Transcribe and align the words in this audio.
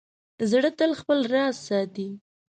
زړه 0.49 0.69
تل 0.77 0.91
خپل 1.01 1.19
راز 1.33 1.55
ساتي. 1.67 2.09